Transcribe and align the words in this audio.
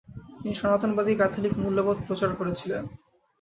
তিনি 0.37 0.53
সনাতনবাদী 0.55 1.13
ক্যাথলিক 1.15 1.53
মূল্যবোধ 1.57 1.97
প্রচার 2.07 2.29
করেছিলেন। 2.35 2.83